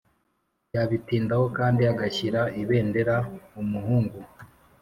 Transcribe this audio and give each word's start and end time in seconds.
yabitindaho 0.75 1.45
kandi 1.57 1.81
agashyira 1.91 2.41
ibendera 2.61 3.15
umuhungu 3.61 4.17